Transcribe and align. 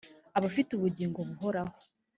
aba 0.37 0.47
afite 0.51 0.69
ubugingo 0.73 1.19
buhoraho 1.27 1.75